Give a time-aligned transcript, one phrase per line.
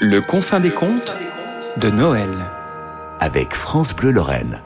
[0.00, 1.16] Le confin des contes
[1.78, 2.28] de Noël.
[3.20, 4.60] avec France Bleu Lorraine.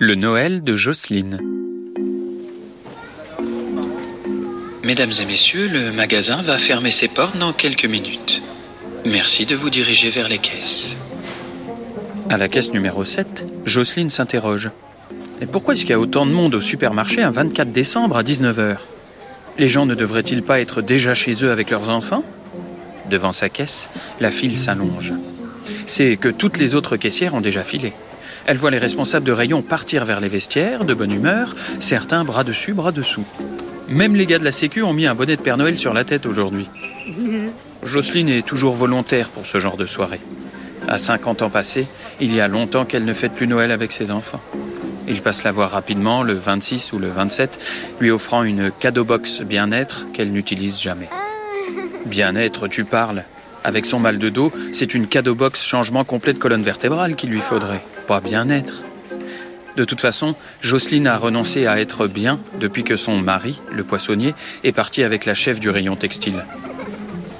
[0.00, 1.38] Le Noël de Jocelyne.
[4.82, 8.42] Mesdames et messieurs, le magasin va fermer ses portes dans quelques minutes.
[9.06, 10.96] Merci de vous diriger vers les caisses.
[12.28, 14.70] À la caisse numéro 7, Jocelyne s'interroge.
[15.40, 18.24] Et pourquoi est-ce qu'il y a autant de monde au supermarché un 24 décembre à
[18.24, 18.78] 19h
[19.56, 22.24] Les gens ne devraient-ils pas être déjà chez eux avec leurs enfants?
[23.10, 23.88] Devant sa caisse,
[24.20, 25.12] la file s'allonge.
[25.86, 27.92] C'est que toutes les autres caissières ont déjà filé.
[28.46, 32.44] Elle voit les responsables de rayon partir vers les vestiaires, de bonne humeur, certains bras
[32.44, 33.26] dessus, bras dessous.
[33.88, 36.04] Même les gars de la Sécu ont mis un bonnet de Père Noël sur la
[36.04, 36.68] tête aujourd'hui.
[37.82, 40.20] Jocelyne est toujours volontaire pour ce genre de soirée.
[40.86, 41.86] À 50 ans passés,
[42.20, 44.40] il y a longtemps qu'elle ne fête plus Noël avec ses enfants.
[45.06, 47.58] Il passe la voir rapidement le 26 ou le 27,
[48.00, 51.08] lui offrant une cadeau box bien-être qu'elle n'utilise jamais.
[52.08, 53.24] Bien-être, tu parles.
[53.64, 57.28] Avec son mal de dos, c'est une cadeau box changement complet de colonne vertébrale qu'il
[57.28, 58.82] lui faudrait, pas bien-être.
[59.76, 64.34] De toute façon, Jocelyne a renoncé à être bien depuis que son mari, le poissonnier,
[64.64, 66.46] est parti avec la chef du rayon textile.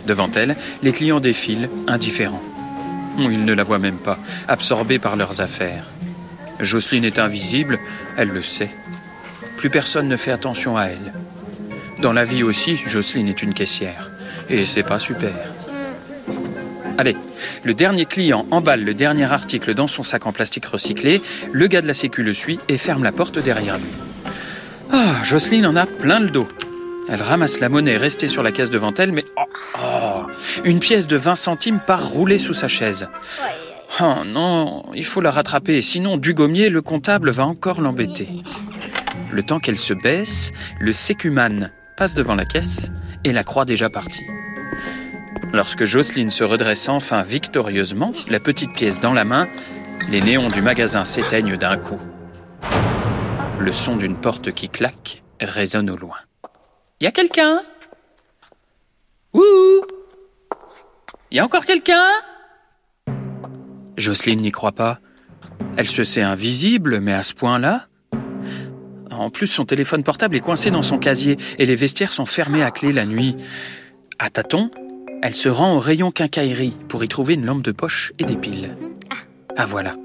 [0.07, 2.43] Devant elle, les clients défilent, indifférents.
[3.19, 5.85] Ils ne la voient même pas, absorbés par leurs affaires.
[6.61, 7.79] Jocelyne est invisible,
[8.19, 8.71] elle le sait.
[9.57, 11.13] Plus personne ne fait attention à elle.
[12.01, 14.11] Dans la vie aussi, Jocelyne est une caissière.
[14.49, 15.31] Et c'est pas super.
[16.99, 17.17] Allez,
[17.63, 21.81] le dernier client emballe le dernier article dans son sac en plastique recyclé, le gars
[21.81, 23.93] de la sécu le suit et ferme la porte derrière lui.
[24.91, 26.49] Ah, Jocelyne en a plein le dos.
[27.09, 29.43] Elle ramasse la monnaie restée sur la caisse devant elle, mais oh,
[29.81, 30.23] oh,
[30.65, 33.09] une pièce de 20 centimes part rouler sous sa chaise.
[34.01, 38.29] Oh non, il faut la rattraper, sinon du gommier, le comptable va encore l'embêter.
[39.31, 42.91] Le temps qu'elle se baisse, le sécuman passe devant la caisse
[43.33, 44.27] la croit déjà partie.
[45.53, 49.49] Lorsque Jocelyne se redresse enfin victorieusement, la petite pièce dans la main,
[50.11, 51.99] les néons du magasin s'éteignent d'un coup.
[53.59, 56.17] Le son d'une porte qui claque résonne au loin.
[57.01, 57.63] Y a quelqu'un?
[59.33, 59.83] Ouh
[61.31, 62.07] Y a encore quelqu'un?
[63.97, 65.01] Jocelyne n'y croit pas.
[65.77, 67.87] Elle se sait invisible, mais à ce point-là
[69.19, 72.63] En plus, son téléphone portable est coincé dans son casier et les vestiaires sont fermés
[72.63, 73.35] à clé la nuit.
[74.21, 74.71] À tâtons,
[75.23, 78.37] elle se rend au rayon quincaillerie pour y trouver une lampe de poche et des
[78.37, 78.77] piles.
[79.57, 79.97] Ah voilà,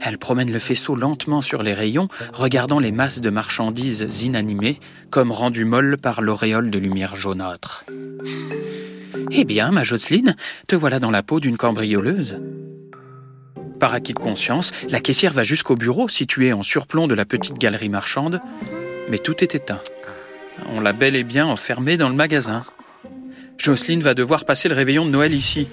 [0.00, 5.32] elle promène le faisceau lentement sur les rayons, regardant les masses de marchandises inanimées, comme
[5.32, 7.84] rendues molles par l'auréole de lumière jaunâtre.
[9.32, 10.34] Eh bien, ma Jocelyne,
[10.66, 12.38] te voilà dans la peau d'une cambrioleuse.
[13.82, 17.58] Par acquis de conscience, la caissière va jusqu'au bureau situé en surplomb de la petite
[17.58, 18.40] galerie marchande,
[19.08, 19.80] mais tout est éteint.
[20.72, 22.64] On l'a bel et bien enfermée dans le magasin.
[23.58, 25.66] Jocelyne va devoir passer le réveillon de Noël ici.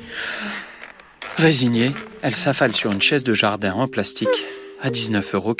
[1.38, 1.92] Résignée,
[2.24, 4.28] elle s'affale sur une chaise de jardin en plastique
[4.82, 5.56] à 19,90 euros.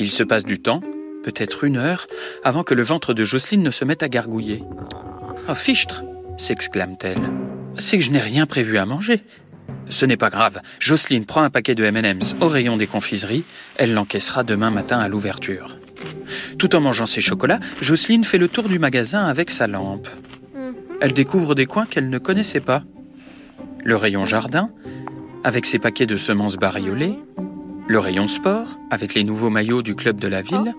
[0.00, 0.82] Il se passe du temps,
[1.22, 2.08] peut-être une heure,
[2.42, 4.64] avant que le ventre de Jocelyne ne se mette à gargouiller.
[5.48, 6.02] Oh, fichtre
[6.36, 7.30] s'exclame-t-elle.
[7.78, 9.22] C'est que je n'ai rien prévu à manger.
[9.88, 10.60] Ce n'est pas grave.
[10.78, 13.44] Jocelyne prend un paquet de M&M's au rayon des confiseries.
[13.76, 15.76] Elle l'encaissera demain matin à l'ouverture.
[16.58, 20.08] Tout en mangeant ses chocolats, Jocelyne fait le tour du magasin avec sa lampe.
[21.00, 22.82] Elle découvre des coins qu'elle ne connaissait pas.
[23.84, 24.70] Le rayon jardin,
[25.44, 27.18] avec ses paquets de semences bariolées.
[27.88, 30.74] Le rayon sport, avec les nouveaux maillots du club de la ville.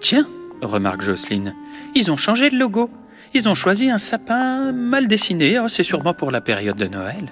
[0.00, 0.28] Tiens,
[0.60, 1.54] remarque Jocelyne,
[1.94, 2.90] ils ont changé de logo.
[3.34, 5.58] Ils ont choisi un sapin mal dessiné.
[5.58, 7.28] Oh, C'est sûrement pour la période de Noël.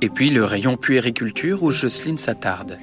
[0.00, 2.78] Et puis le rayon puériculture où Jocelyne s'attarde.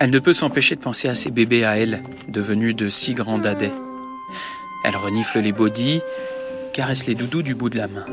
[0.00, 3.38] Elle ne peut s'empêcher de penser à ses bébés à elle, devenus de si grands
[3.38, 3.72] dadais.
[4.84, 6.00] Elle renifle les bodys,
[6.74, 8.04] caresse les doudous du bout de la main.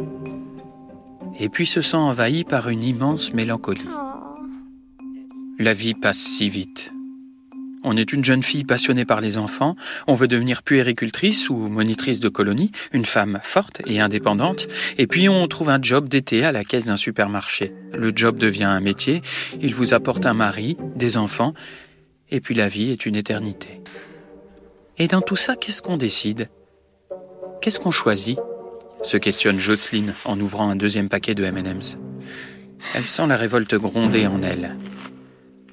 [1.40, 3.82] Et puis se sent envahie par une immense mélancolie.
[5.60, 6.94] La vie passe si vite.
[7.84, 9.76] On est une jeune fille passionnée par les enfants,
[10.08, 14.68] on veut devenir puéricultrice ou monitrice de colonie, une femme forte et indépendante,
[14.98, 17.74] et puis on trouve un job d'été à la caisse d'un supermarché.
[17.94, 19.22] Le job devient un métier,
[19.62, 21.54] il vous apporte un mari, des enfants,
[22.32, 23.82] et puis la vie est une éternité.
[24.98, 26.48] Et dans tout ça, qu'est-ce qu'on décide?
[27.62, 28.40] Qu'est-ce qu'on choisit?
[29.04, 31.98] se questionne Jocelyne en ouvrant un deuxième paquet de M&M's.
[32.96, 34.76] Elle sent la révolte gronder en elle.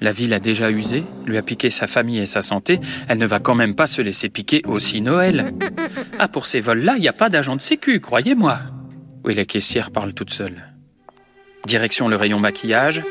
[0.03, 3.27] La vie l'a déjà usée, lui a piqué sa famille et sa santé, elle ne
[3.27, 5.53] va quand même pas se laisser piquer aussi Noël.
[6.17, 8.59] Ah, pour ces vols-là, il n'y a pas d'agent de sécu, croyez-moi.
[9.23, 10.73] Oui, la caissière parle toute seule.
[11.67, 13.03] Direction le rayon maquillage.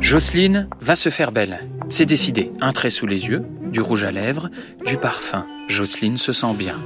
[0.00, 1.60] Jocelyne va se faire belle.
[1.90, 4.48] C'est décidé, un trait sous les yeux, du rouge à lèvres,
[4.86, 5.46] du parfum.
[5.68, 6.76] Jocelyne se sent bien.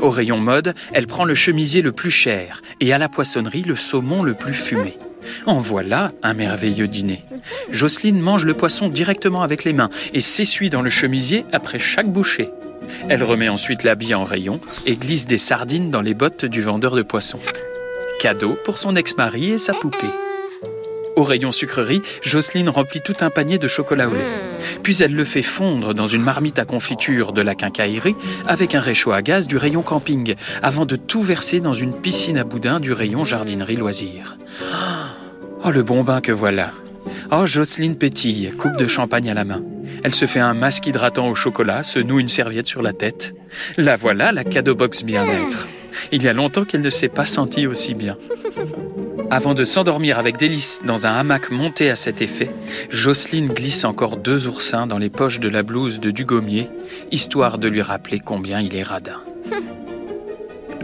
[0.00, 3.76] Au rayon mode, elle prend le chemisier le plus cher et à la poissonnerie le
[3.76, 4.98] saumon le plus fumé.
[5.46, 7.24] En voilà un merveilleux dîner.
[7.70, 12.10] Jocelyne mange le poisson directement avec les mains et s'essuie dans le chemisier après chaque
[12.10, 12.50] bouchée.
[13.08, 16.94] Elle remet ensuite l'habit en rayon et glisse des sardines dans les bottes du vendeur
[16.94, 17.40] de poissons.
[18.20, 20.06] Cadeau pour son ex-mari et sa poupée.
[21.16, 24.46] Au rayon sucrerie, Jocelyne remplit tout un panier de chocolat au lait.
[24.82, 28.80] Puis elle le fait fondre dans une marmite à confiture de la quincaillerie avec un
[28.80, 32.80] réchaud à gaz du rayon camping, avant de tout verser dans une piscine à boudin
[32.80, 34.36] du rayon jardinerie loisirs.
[34.60, 35.05] Oh,
[35.70, 36.70] le bon bain que voilà
[37.32, 39.62] Oh, Jocelyne pétille, coupe de champagne à la main.
[40.04, 43.34] Elle se fait un masque hydratant au chocolat, se noue une serviette sur la tête.
[43.76, 45.66] La voilà, la cadeau box bien-être.
[46.12, 48.16] Il y a longtemps qu'elle ne s'est pas sentie aussi bien.
[49.30, 52.50] Avant de s'endormir avec délice dans un hamac monté à cet effet,
[52.90, 56.70] Jocelyne glisse encore deux oursins dans les poches de la blouse de Dugommier,
[57.10, 59.20] histoire de lui rappeler combien il est radin.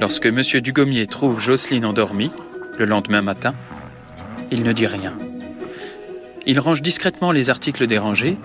[0.01, 0.41] Lorsque M.
[0.61, 2.33] Dugommier trouve Jocelyne endormie,
[2.79, 3.55] le lendemain matin,
[4.53, 5.15] il ne dit rien.
[6.47, 8.37] Il range discrètement les articles dérangés,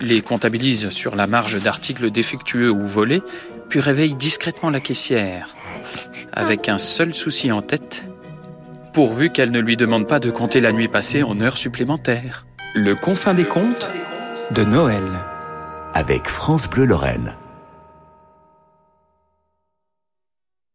[0.00, 3.22] les comptabilise sur la marge d'articles défectueux ou volés,
[3.68, 5.48] puis réveille discrètement la caissière,
[6.32, 8.04] avec un seul souci en tête,
[8.92, 12.46] pourvu qu'elle ne lui demande pas de compter la nuit passée en heures supplémentaires.
[12.74, 13.90] Le confin des comptes
[14.52, 15.02] de Noël.
[15.94, 17.34] Avec France Bleu Lorraine.